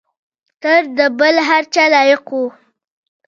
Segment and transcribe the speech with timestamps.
[0.61, 0.81] تر
[1.19, 2.43] بل هر چا لایق وو.